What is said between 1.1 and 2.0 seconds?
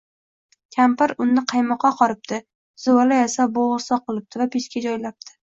unni qaymoqqa